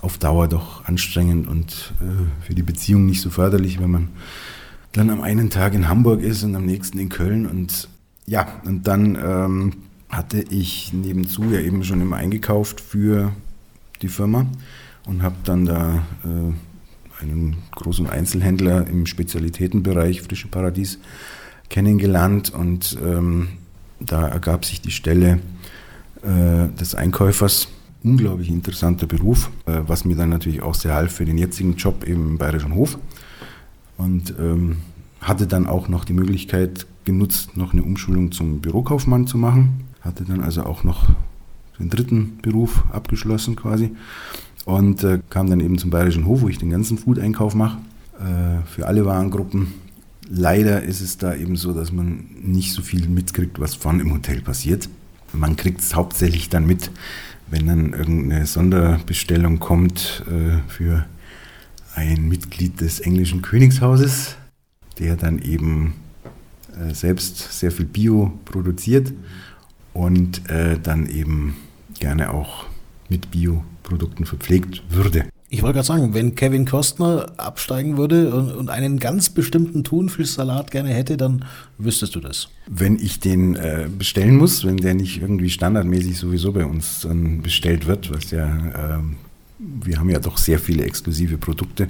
[0.00, 4.08] auf Dauer doch anstrengend und äh, für die Beziehung nicht so förderlich, wenn man
[4.92, 7.46] dann am einen Tag in Hamburg ist und am nächsten in Köln.
[7.46, 7.88] Und
[8.26, 9.72] ja, und dann ähm,
[10.08, 13.32] hatte ich nebenzu ja eben schon immer eingekauft für
[14.02, 14.46] die Firma
[15.06, 20.98] und habe dann da äh, einen großen Einzelhändler im Spezialitätenbereich Frische Paradies
[21.68, 23.48] kennengelernt und ähm,
[24.00, 25.40] da ergab sich die Stelle
[26.22, 27.68] äh, des Einkäufers.
[28.04, 32.04] Unglaublich interessanter Beruf, äh, was mir dann natürlich auch sehr half für den jetzigen Job
[32.04, 32.96] im Bayerischen Hof
[33.98, 34.78] und ähm,
[35.20, 39.84] hatte dann auch noch die Möglichkeit genutzt, noch eine Umschulung zum Bürokaufmann zu machen.
[40.00, 41.08] Hatte dann also auch noch
[41.78, 43.90] den dritten Beruf abgeschlossen quasi
[44.64, 47.78] und äh, kam dann eben zum Bayerischen Hof, wo ich den ganzen Food-Einkauf mache,
[48.18, 49.74] äh, für alle Warengruppen.
[50.28, 54.12] Leider ist es da eben so, dass man nicht so viel mitkriegt, was vorne im
[54.12, 54.88] Hotel passiert.
[55.32, 56.90] Man kriegt es hauptsächlich dann mit,
[57.50, 61.06] wenn dann irgendeine Sonderbestellung kommt äh, für
[61.98, 64.36] ein Mitglied des englischen Königshauses,
[65.00, 65.94] der dann eben
[66.78, 69.12] äh, selbst sehr viel Bio produziert
[69.94, 71.56] und äh, dann eben
[71.98, 72.66] gerne auch
[73.08, 75.24] mit Bioprodukten verpflegt würde.
[75.50, 80.90] Ich wollte gerade sagen, wenn Kevin Kostner absteigen würde und, einen ganz bestimmten Thunfischsalat gerne
[80.90, 81.46] hätte, dann
[81.78, 82.48] wüsstest du das.
[82.68, 87.40] Wenn ich den äh, bestellen muss, wenn der nicht irgendwie standardmäßig sowieso bei uns dann
[87.40, 89.02] bestellt wird, was ja, äh,
[89.58, 91.88] wir haben ja doch sehr viele exklusive Produkte.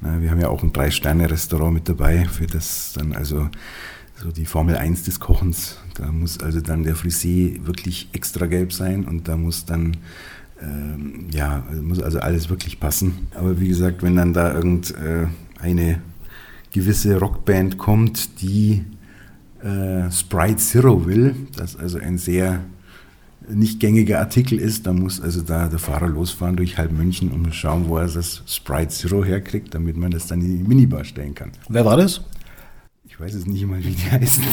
[0.00, 3.48] Wir haben ja auch ein Drei-Sterne-Restaurant mit dabei, für das dann also
[4.16, 5.78] so die Formel 1 des Kochens.
[5.94, 9.96] Da muss also dann der Frisee wirklich extra gelb sein und da muss dann
[10.62, 13.28] ähm, ja, muss also alles wirklich passen.
[13.34, 15.30] Aber wie gesagt, wenn dann da irgendeine
[15.62, 15.96] äh,
[16.72, 18.84] gewisse Rockband kommt, die
[19.62, 22.60] äh, Sprite Zero will, das also ein sehr
[23.52, 27.54] nicht gängiger Artikel ist, dann muss also da der Fahrer losfahren durch halb München und
[27.54, 31.34] schauen, wo er das Sprite Zero herkriegt, damit man das dann in die Minibar stellen
[31.34, 31.52] kann.
[31.68, 32.20] Wer war das?
[33.04, 34.44] Ich weiß es nicht mal, wie die heißen.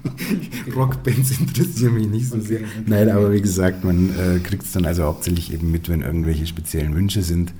[0.74, 2.60] Rockbands interessieren mich nicht so sehr.
[2.86, 6.46] Nein, aber wie gesagt, man äh, kriegt es dann also hauptsächlich eben mit, wenn irgendwelche
[6.46, 7.52] speziellen Wünsche sind.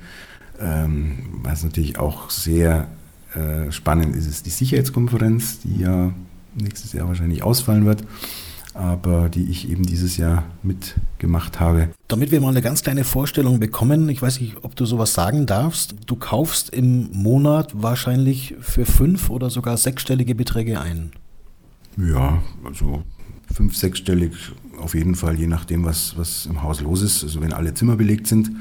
[0.60, 2.88] Ähm, was natürlich auch sehr
[3.34, 6.12] äh, spannend ist, ist die Sicherheitskonferenz, die ja
[6.54, 8.04] nächstes Jahr wahrscheinlich ausfallen wird
[8.78, 11.88] aber die ich eben dieses Jahr mitgemacht habe.
[12.06, 15.46] Damit wir mal eine ganz kleine Vorstellung bekommen, ich weiß nicht, ob du sowas sagen
[15.46, 21.10] darfst, du kaufst im Monat wahrscheinlich für fünf oder sogar sechsstellige Beträge ein.
[21.96, 23.02] Ja, also
[23.52, 24.32] fünf, sechsstellig
[24.78, 27.24] auf jeden Fall, je nachdem, was, was im Haus los ist.
[27.24, 28.52] Also wenn alle Zimmer belegt sind,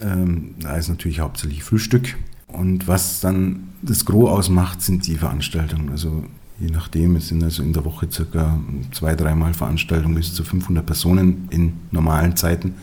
[0.00, 2.16] ähm, da ist natürlich hauptsächlich Frühstück.
[2.48, 5.90] Und was dann das Gros ausmacht, sind die Veranstaltungen.
[5.90, 6.24] Also
[6.62, 8.56] Je nachdem, es sind also in der Woche circa
[8.92, 12.74] zwei, dreimal Veranstaltungen bis zu 500 Personen in normalen Zeiten.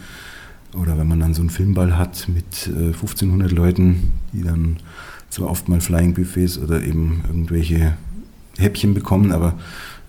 [0.73, 4.77] Oder wenn man dann so einen Filmball hat mit 1500 äh, Leuten, die dann
[5.29, 7.95] zwar oft mal Flying Buffets oder eben irgendwelche
[8.57, 9.57] Häppchen bekommen, aber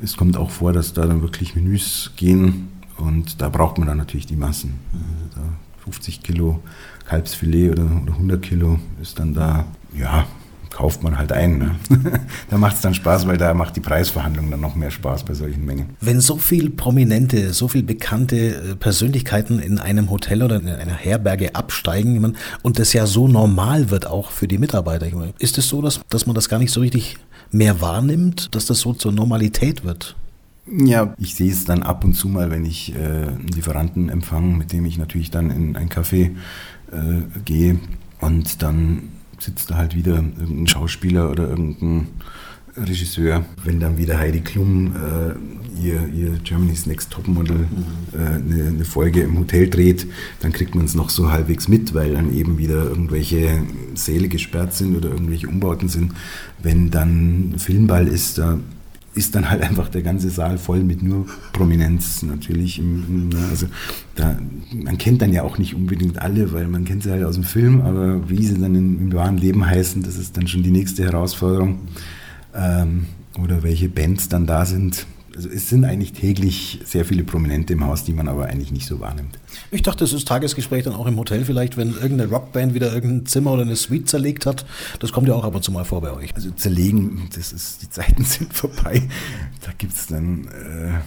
[0.03, 3.99] es kommt auch vor, dass da dann wirklich Menüs gehen und da braucht man dann
[3.99, 4.81] natürlich die Massen.
[5.29, 5.47] Also
[5.85, 6.61] 50 Kilo
[7.05, 9.65] Kalbsfilet oder, oder 100 Kilo ist dann da,
[9.97, 10.27] ja,
[10.71, 11.59] kauft man halt ein.
[11.59, 11.77] Ne?
[12.51, 15.35] da macht es dann Spaß, weil da macht die Preisverhandlung dann noch mehr Spaß bei
[15.35, 15.91] solchen Mengen.
[16.01, 20.95] Wenn so viel prominente, so viel bekannte äh, Persönlichkeiten in einem Hotel oder in einer
[20.95, 25.07] Herberge absteigen und das ja so normal wird auch für die Mitarbeiter,
[25.39, 27.17] ist es so, dass, dass man das gar nicht so richtig
[27.51, 30.17] mehr wahrnimmt, dass das so zur Normalität wird?
[30.67, 34.57] Ja, ich sehe es dann ab und zu mal, wenn ich äh, einen Lieferanten empfange,
[34.57, 36.31] mit dem ich natürlich dann in ein Café
[36.93, 37.81] äh, gehe
[38.21, 39.09] und dann
[39.41, 42.09] sitzt da halt wieder irgendein Schauspieler oder irgendein
[42.77, 43.45] Regisseur.
[43.65, 47.67] Wenn dann wieder Heidi Klum äh, ihr, ihr Germany's Next Topmodel mhm.
[48.13, 50.07] äh, eine, eine, Folge im Hotel dreht,
[50.41, 53.63] dann kriegt man es noch so halbwegs mit, weil dann eben wieder irgendwelche
[53.95, 56.13] Säle gesperrt sind oder irgendwelche Umbauten sind.
[56.63, 58.59] Wenn dann Filmball ist, da
[59.15, 62.81] ist dann halt einfach der ganze Saal voll mit nur Prominenz natürlich.
[63.51, 63.67] Also
[64.15, 64.39] da,
[64.73, 67.45] man kennt dann ja auch nicht unbedingt alle, weil man kennt sie halt aus dem
[67.45, 70.71] Film, aber wie sie dann im, im wahren Leben heißen, das ist dann schon die
[70.71, 71.81] nächste Herausforderung.
[72.55, 73.07] Ähm,
[73.43, 77.85] oder welche Bands dann da sind, also es sind eigentlich täglich sehr viele Prominente im
[77.85, 79.39] Haus, die man aber eigentlich nicht so wahrnimmt.
[79.71, 83.27] Ich dachte, das ist Tagesgespräch dann auch im Hotel vielleicht, wenn irgendeine Rockband wieder irgendein
[83.27, 84.67] Zimmer oder eine Suite zerlegt hat.
[84.99, 86.35] Das kommt ja auch ab und zu mal vor bei euch.
[86.35, 89.03] Also zerlegen, das ist, die Zeiten sind vorbei.
[89.65, 90.99] Da gibt es dann, äh,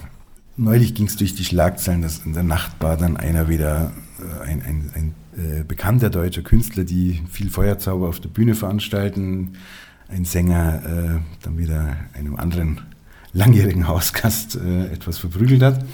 [0.58, 4.62] neulich ging es durch die Schlagzeilen, dass in der Nachtbar dann einer wieder, äh, ein,
[4.62, 9.54] ein, ein äh, bekannter deutscher Künstler, die viel Feuerzauber auf der Bühne veranstalten,
[10.08, 12.82] ein Sänger äh, dann wieder einem anderen
[13.34, 15.86] langjährigen Hausgast äh, etwas verprügelt hat.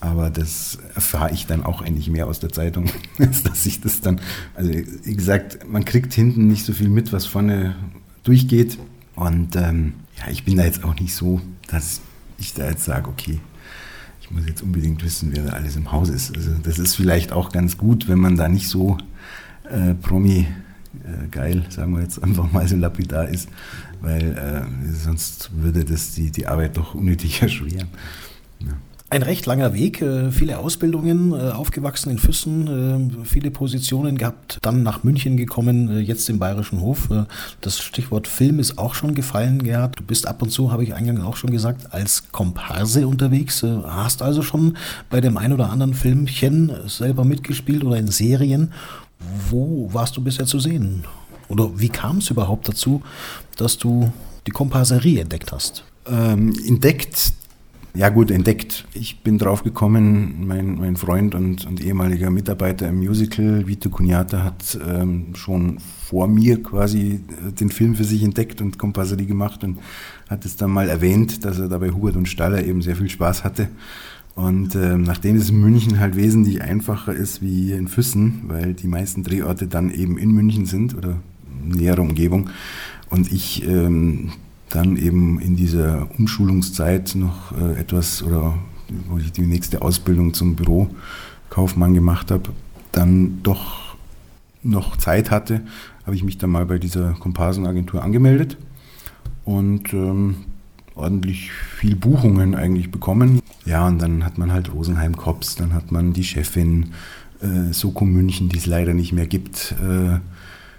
[0.00, 4.20] Aber das erfahre ich dann auch eigentlich mehr aus der Zeitung, dass ich das dann,
[4.54, 7.74] also wie gesagt, man kriegt hinten nicht so viel mit, was vorne
[8.22, 8.78] durchgeht.
[9.14, 12.00] Und ähm, ja, ich bin da jetzt auch nicht so, dass
[12.38, 13.40] ich da jetzt sage, okay,
[14.20, 16.34] ich muss jetzt unbedingt wissen, wer da alles im Haus ist.
[16.36, 18.98] Also das ist vielleicht auch ganz gut, wenn man da nicht so
[19.70, 20.46] äh, Promi
[21.04, 23.48] äh, geil, sagen wir jetzt einfach mal so lapidar ist,
[24.00, 27.88] weil äh, sonst würde das die, die Arbeit doch unnötig erschweren.
[28.60, 28.74] Ja.
[29.14, 34.58] Ein recht langer Weg, äh, viele Ausbildungen, äh, aufgewachsen in Füssen, äh, viele Positionen gehabt,
[34.62, 37.08] dann nach München gekommen, jetzt im Bayerischen Hof.
[37.60, 40.00] Das Stichwort Film ist auch schon gefallen, Gerhard.
[40.00, 43.62] Du bist ab und zu, habe ich eingangs auch schon gesagt, als Komparse unterwegs.
[43.62, 44.76] Hast also schon
[45.10, 48.72] bei dem ein oder anderen Filmchen selber mitgespielt oder in Serien.
[49.50, 51.04] Wo warst du bisher zu sehen?
[51.48, 53.02] Oder wie kam es überhaupt dazu,
[53.56, 54.12] dass du
[54.46, 55.84] die Komparserie entdeckt hast?
[56.06, 57.32] Ähm, entdeckt
[57.96, 58.86] ja gut, entdeckt.
[58.92, 64.42] Ich bin drauf gekommen, mein, mein Freund und, und ehemaliger Mitarbeiter im Musical, Vito Cunhata,
[64.42, 69.62] hat ähm, schon vor mir quasi äh, den Film für sich entdeckt und Kompasserie gemacht
[69.62, 69.78] und
[70.28, 73.44] hat es dann mal erwähnt, dass er dabei Hubert und Staller eben sehr viel Spaß
[73.44, 73.68] hatte.
[74.34, 78.88] Und ähm, nachdem es in München halt wesentlich einfacher ist wie in Füssen, weil die
[78.88, 81.20] meisten Drehorte dann eben in München sind oder
[81.64, 82.50] nähere Umgebung
[83.10, 84.32] und ich ähm,
[84.70, 88.58] dann eben in dieser Umschulungszeit noch äh, etwas oder
[89.08, 92.50] wo ich die nächste Ausbildung zum Bürokaufmann gemacht habe,
[92.90, 93.96] dann doch
[94.62, 95.60] noch Zeit hatte,
[96.06, 98.56] habe ich mich dann mal bei dieser Komparsenagentur angemeldet.
[99.44, 100.36] Und ähm,
[100.94, 103.40] ordentlich viel Buchungen eigentlich bekommen.
[103.64, 106.92] Ja, und dann hat man halt Rosenheim Kops, dann hat man die Chefin,
[107.40, 110.18] äh, Soko München, die es leider nicht mehr gibt, äh,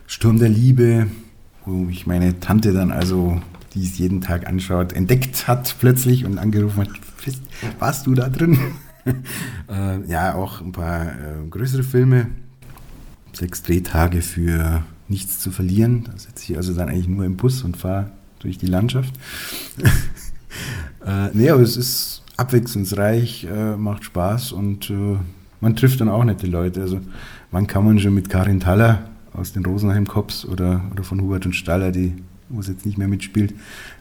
[0.07, 1.07] Sturm der Liebe,
[1.65, 3.41] wo ich meine Tante dann also
[3.75, 6.89] die es jeden Tag anschaut, entdeckt hat plötzlich und angerufen hat,
[7.79, 8.57] warst du da drin?
[9.69, 12.27] äh, ja, auch ein paar äh, größere Filme.
[13.33, 16.05] Sechs Drehtage für nichts zu verlieren.
[16.05, 19.13] Da sitze ich also dann eigentlich nur im Bus und fahre durch die Landschaft.
[21.05, 25.17] äh, nee, aber es ist abwechslungsreich, äh, macht Spaß und äh,
[25.61, 26.81] man trifft dann auch nette Leute.
[26.81, 26.99] Also
[27.51, 31.45] wann kann man schon mit Karin Thaller aus den Rosenheim Cops oder, oder von Hubert
[31.45, 32.13] und Staller, die
[32.49, 33.53] wo es jetzt nicht mehr mitspielt,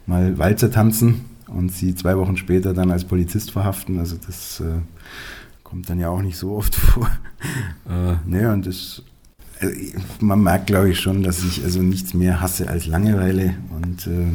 [0.06, 3.98] mal Walzer tanzen und sie zwei Wochen später dann als Polizist verhaften.
[3.98, 4.80] Also das äh,
[5.62, 7.10] kommt dann ja auch nicht so oft vor.
[7.88, 9.02] äh, ne, und das,
[9.70, 13.54] äh, man merkt, glaube ich, schon, dass ich also nichts mehr hasse als Langeweile.
[13.70, 14.32] Und äh,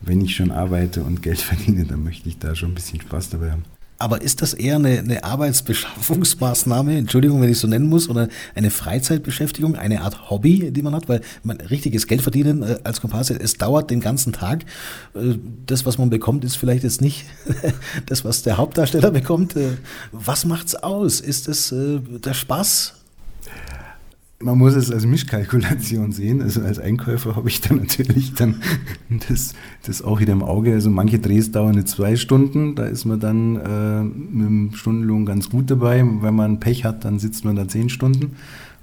[0.00, 3.30] wenn ich schon arbeite und Geld verdiene, dann möchte ich da schon ein bisschen Spaß
[3.30, 3.64] dabei haben.
[4.02, 8.70] Aber ist das eher eine, eine, Arbeitsbeschaffungsmaßnahme, Entschuldigung, wenn ich so nennen muss, oder eine
[8.70, 11.08] Freizeitbeschäftigung, eine Art Hobby, die man hat?
[11.08, 14.64] Weil man richtiges Geld verdienen äh, als Komparse, es dauert den ganzen Tag.
[15.14, 15.36] Äh,
[15.66, 17.26] das, was man bekommt, ist vielleicht jetzt nicht
[18.06, 19.54] das, was der Hauptdarsteller bekommt.
[19.54, 19.76] Äh,
[20.10, 21.20] was macht's aus?
[21.20, 23.01] Ist es äh, der Spaß?
[24.42, 26.42] Man muss es als Mischkalkulation sehen.
[26.42, 28.56] Also als Einkäufer habe ich dann natürlich dann
[29.28, 29.54] das,
[29.86, 30.72] das auch wieder im Auge.
[30.72, 35.26] Also manche Drehs dauern eine zwei Stunden, da ist man dann äh, mit dem Stundenlohn
[35.26, 36.04] ganz gut dabei.
[36.20, 38.32] Wenn man Pech hat, dann sitzt man da zehn Stunden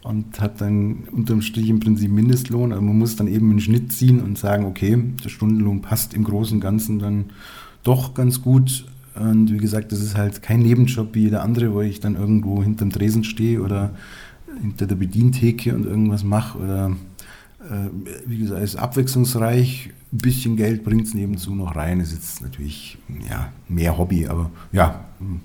[0.04, 2.72] und hat dann unterm Strich im Prinzip Mindestlohn.
[2.72, 6.24] Aber man muss dann eben einen Schnitt ziehen und sagen, okay, der Stundenlohn passt im
[6.24, 7.26] Großen und Ganzen dann
[7.84, 8.86] doch ganz gut.
[9.15, 12.63] Und wie gesagt, das ist halt kein Nebenjob wie jeder andere, wo ich dann irgendwo
[12.63, 13.91] hinterm Tresen stehe oder
[14.62, 16.91] hinter der Bedientheke und irgendwas mache oder
[17.62, 17.89] äh,
[18.26, 22.00] wie gesagt, es ist abwechslungsreich, ein bisschen Geld bringt es nebenzu noch rein.
[22.00, 22.98] Es ist natürlich
[23.30, 25.41] ja, mehr Hobby, aber ja, hm,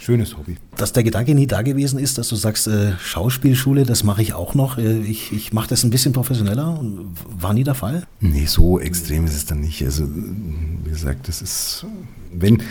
[0.00, 0.56] schönes Hobby.
[0.76, 4.32] Dass der Gedanke nie da gewesen ist, dass du sagst, äh, Schauspielschule, das mache ich
[4.32, 4.78] auch noch.
[4.78, 6.80] Äh, ich ich mache das ein bisschen professioneller.
[7.28, 8.06] War nie der Fall?
[8.20, 9.82] Nee, so extrem ist es dann nicht.
[9.84, 11.84] Also, wie gesagt, das ist,
[12.32, 12.62] wenn,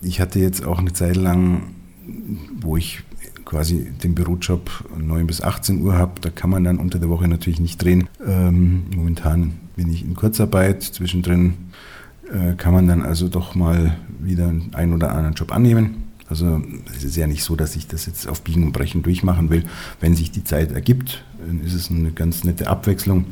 [0.00, 1.74] ich hatte jetzt auch eine Zeit lang,
[2.60, 3.02] wo ich
[3.50, 7.26] quasi den Bürojob 9 bis 18 Uhr habe, da kann man dann unter der Woche
[7.26, 8.08] natürlich nicht drehen.
[8.24, 11.54] Ähm, momentan bin ich in Kurzarbeit, zwischendrin
[12.32, 16.04] äh, kann man dann also doch mal wieder einen oder anderen Job annehmen.
[16.28, 16.62] Also
[16.96, 19.64] es ist ja nicht so, dass ich das jetzt auf Biegen und Brechen durchmachen will.
[19.98, 23.24] Wenn sich die Zeit ergibt, dann ist es eine ganz nette Abwechslung.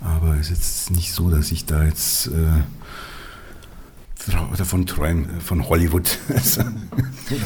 [0.00, 2.62] Aber es ist jetzt nicht so, dass ich da jetzt äh,
[4.56, 6.18] davon träumen, von Hollywood.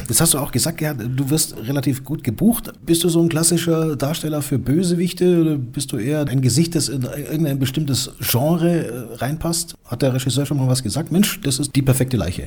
[0.09, 2.73] das hast du auch gesagt, Gerhard, du wirst relativ gut gebucht.
[2.85, 6.89] Bist du so ein klassischer Darsteller für Bösewichte oder bist du eher ein Gesicht, das
[6.89, 9.77] in irgendein bestimmtes Genre äh, reinpasst?
[9.85, 11.13] Hat der Regisseur schon mal was gesagt?
[11.13, 12.43] Mensch, das ist die perfekte Leiche.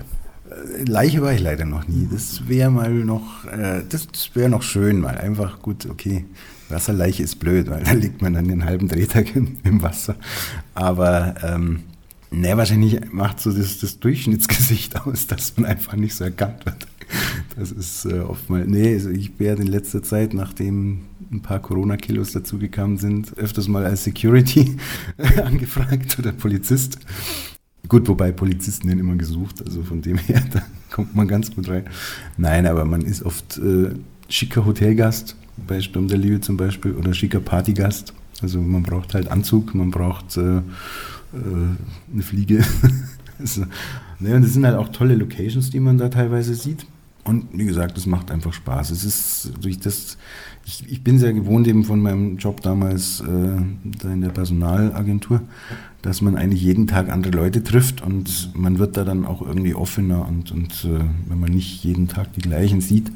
[0.49, 2.07] Äh, Leiche war ich leider noch nie.
[2.11, 6.25] Das wäre mal noch, äh, das wäre noch schön, mal einfach gut, okay.
[6.69, 10.15] Wasserleiche ist blöd, weil da liegt man dann den halben Drehtag im Wasser.
[10.73, 11.83] Aber ähm,
[12.33, 16.87] Ne, wahrscheinlich macht so das, das Durchschnittsgesicht aus, dass man einfach nicht so erkannt wird.
[17.57, 18.65] Das ist äh, oft mal.
[18.65, 23.85] Nee, also ich werde in letzter Zeit, nachdem ein paar Corona-Kilos dazugekommen sind, öfters mal
[23.85, 24.77] als Security
[25.43, 26.99] angefragt oder Polizist.
[27.89, 31.67] Gut, wobei Polizisten werden immer gesucht, also von dem her, da kommt man ganz gut
[31.67, 31.83] rein.
[32.37, 33.93] Nein, aber man ist oft äh,
[34.29, 35.35] schicker Hotelgast,
[35.67, 38.13] bei Sturm der Liebe zum Beispiel, oder schicker Partygast.
[38.41, 40.61] Also man braucht halt Anzug, man braucht äh,
[41.33, 42.63] eine Fliege.
[43.39, 43.65] also,
[44.19, 46.85] ne, und das sind halt auch tolle Locations, die man da teilweise sieht.
[47.23, 48.89] Und wie gesagt, es macht einfach Spaß.
[48.89, 50.17] Es ist durch das,
[50.65, 53.61] ich, ich bin sehr gewohnt eben von meinem Job damals äh,
[54.01, 55.41] da in der Personalagentur,
[56.01, 59.75] dass man eigentlich jeden Tag andere Leute trifft und man wird da dann auch irgendwie
[59.75, 63.09] offener und, und äh, wenn man nicht jeden Tag die gleichen sieht,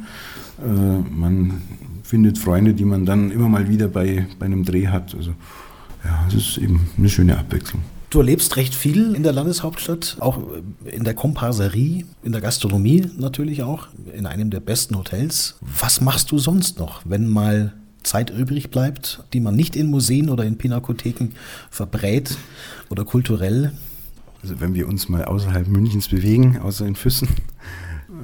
[0.64, 1.62] äh, man
[2.04, 5.16] findet Freunde, die man dann immer mal wieder bei, bei einem Dreh hat.
[5.16, 5.32] Also
[6.04, 7.82] ja, es ist eben eine schöne Abwechslung.
[8.16, 10.42] Du erlebst recht viel in der Landeshauptstadt, auch
[10.86, 15.56] in der Komparserie, in der Gastronomie natürlich auch, in einem der besten Hotels.
[15.60, 17.74] Was machst du sonst noch, wenn mal
[18.04, 21.34] Zeit übrig bleibt, die man nicht in Museen oder in Pinakotheken
[21.70, 22.38] verbrät
[22.90, 23.74] oder kulturell?
[24.42, 27.28] Also wenn wir uns mal außerhalb Münchens bewegen, außer in Füssen,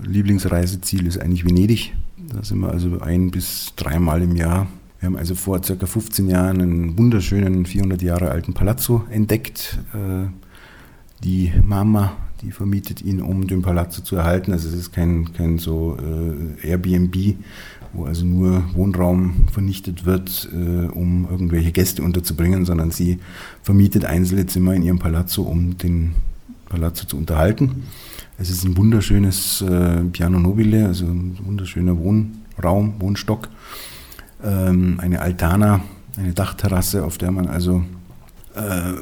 [0.05, 1.91] Lieblingsreiseziel ist eigentlich Venedig.
[2.33, 4.67] Da sind wir also ein bis dreimal im Jahr
[5.01, 9.79] wir haben also vor circa 15 Jahren einen wunderschönen 400 Jahre alten Palazzo entdeckt.
[9.95, 10.27] Äh,
[11.23, 14.51] die Mama, die vermietet ihn, um den Palazzo zu erhalten.
[14.51, 17.35] Also es ist kein, kein so äh, Airbnb,
[17.93, 23.17] wo also nur Wohnraum vernichtet wird, äh, um irgendwelche Gäste unterzubringen, sondern sie
[23.63, 26.11] vermietet einzelne Zimmer in ihrem Palazzo, um den
[26.69, 27.85] Palazzo zu unterhalten.
[28.37, 29.63] Es ist ein wunderschönes
[30.13, 33.49] Piano Nobile, also ein wunderschöner Wohnraum, Wohnstock
[34.47, 35.81] eine Altana,
[36.17, 37.83] eine Dachterrasse, auf der man also
[38.55, 38.93] äh,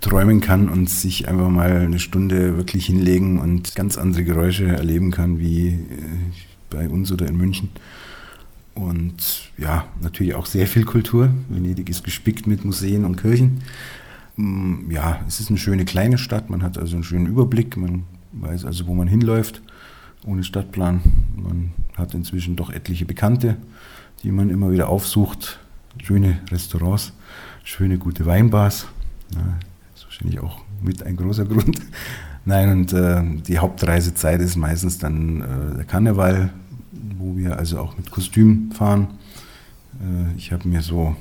[0.00, 5.10] träumen kann und sich einfach mal eine Stunde wirklich hinlegen und ganz andere Geräusche erleben
[5.10, 5.78] kann wie äh,
[6.70, 7.70] bei uns oder in München.
[8.74, 11.30] Und ja, natürlich auch sehr viel Kultur.
[11.48, 13.62] Venedig ist gespickt mit Museen und Kirchen.
[14.36, 18.04] Mm, ja, es ist eine schöne kleine Stadt, man hat also einen schönen Überblick, man
[18.32, 19.62] weiß also, wo man hinläuft,
[20.26, 21.00] ohne Stadtplan.
[21.36, 23.56] Man hat inzwischen doch etliche Bekannte
[24.24, 25.60] die man immer wieder aufsucht.
[26.02, 27.12] Schöne Restaurants,
[27.62, 28.86] schöne gute Weinbars.
[29.34, 29.40] Ja,
[29.92, 31.80] das ist wahrscheinlich auch mit ein großer Grund.
[32.46, 36.50] Nein, und äh, die Hauptreisezeit ist meistens dann äh, der Karneval,
[37.18, 39.08] wo wir also auch mit Kostüm fahren.
[40.00, 41.14] Äh, ich habe mir so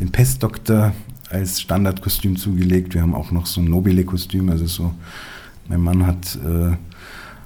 [0.00, 0.92] den Pestdoktor
[1.30, 2.94] als Standardkostüm zugelegt.
[2.94, 4.94] Wir haben auch noch so ein Nobile-Kostüm, also so,
[5.68, 6.76] mein Mann hat äh,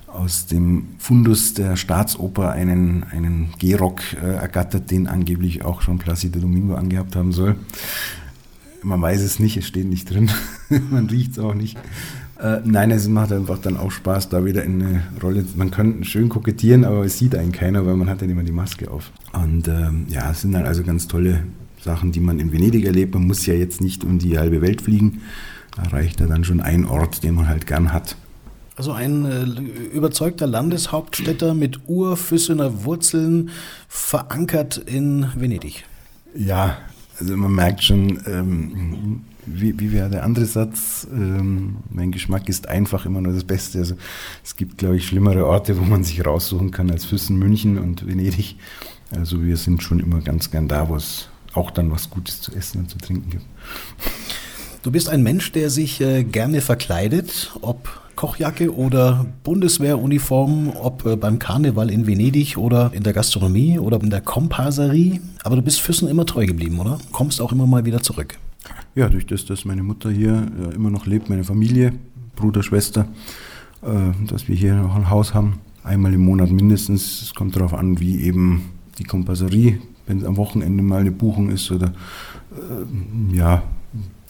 [0.06, 6.40] aus dem Fundus der Staatsoper einen, einen Gehrock äh, ergattert, den angeblich auch schon Placido
[6.40, 7.56] Domingo angehabt haben soll.
[8.82, 10.30] Man weiß es nicht, es steht nicht drin,
[10.90, 11.76] man riecht es auch nicht.
[12.38, 15.44] Äh, nein, es macht einfach dann auch Spaß, da wieder in eine Rolle.
[15.56, 18.52] Man kann schön kokettieren, aber es sieht einen keiner, weil man hat dann immer die
[18.52, 19.10] Maske auf.
[19.32, 21.44] Und ähm, ja, es sind dann also ganz tolle
[21.80, 23.14] Sachen, die man in Venedig erlebt.
[23.14, 25.22] Man muss ja jetzt nicht um die halbe Welt fliegen.
[25.74, 28.16] Da reicht ja dann schon ein Ort, den man halt gern hat.
[28.76, 33.50] Also ein äh, überzeugter Landeshauptstädter mit urfüssener Wurzeln,
[33.88, 35.84] verankert in Venedig.
[36.34, 36.76] Ja,
[37.18, 41.06] also man merkt schon, ähm, wie, wie wäre der andere Satz?
[41.10, 43.78] Ähm, mein Geschmack ist einfach immer nur das Beste.
[43.78, 43.94] Also
[44.44, 48.06] es gibt, glaube ich, schlimmere Orte, wo man sich raussuchen kann als Füssen, München und
[48.06, 48.56] Venedig.
[49.10, 52.52] Also wir sind schon immer ganz gern da, wo es auch dann was Gutes zu
[52.52, 53.44] essen und zu trinken gibt.
[54.82, 61.16] Du bist ein Mensch, der sich äh, gerne verkleidet, ob Kochjacke oder Bundeswehruniform, ob äh,
[61.16, 65.20] beim Karneval in Venedig oder in der Gastronomie oder in der Komparserie.
[65.44, 66.98] Aber du bist Füssen immer treu geblieben, oder?
[67.12, 68.38] Kommst auch immer mal wieder zurück.
[68.94, 71.92] Ja, durch das, dass meine Mutter hier äh, immer noch lebt, meine Familie,
[72.34, 73.06] Bruder, Schwester,
[73.82, 75.60] äh, dass wir hier noch ein Haus haben.
[75.84, 77.22] Einmal im Monat mindestens.
[77.22, 81.50] Es kommt darauf an, wie eben die Komparserie, wenn es am Wochenende mal eine Buchung
[81.50, 81.92] ist oder
[83.32, 83.62] ja,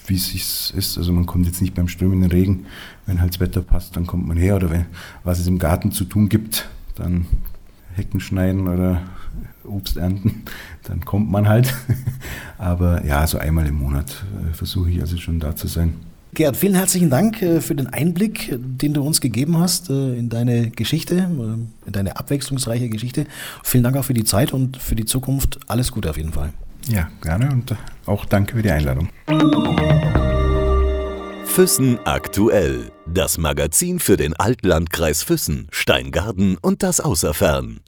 [0.08, 0.98] wie es ist.
[0.98, 2.66] Also man kommt jetzt nicht beim strömenden Regen,
[3.06, 4.56] wenn halt das Wetter passt, dann kommt man her.
[4.56, 4.86] Oder wenn,
[5.24, 7.26] was es im Garten zu tun gibt, dann
[7.94, 9.02] Hecken schneiden oder
[9.64, 10.42] Obst ernten,
[10.84, 11.74] dann kommt man halt.
[12.58, 15.94] Aber ja, so einmal im Monat äh, versuche ich also schon da zu sein.
[16.34, 20.28] Gerd, vielen herzlichen Dank äh, für den Einblick, den du uns gegeben hast äh, in
[20.28, 21.16] deine Geschichte,
[21.86, 23.26] in deine abwechslungsreiche Geschichte.
[23.64, 25.58] Vielen Dank auch für die Zeit und für die Zukunft.
[25.66, 26.52] Alles Gute auf jeden Fall.
[26.88, 27.74] Ja, gerne und
[28.06, 29.08] auch danke für die Einladung.
[31.44, 32.92] Füssen aktuell.
[33.06, 37.80] Das Magazin für den Altlandkreis Füssen, Steingarten und das Außerfern.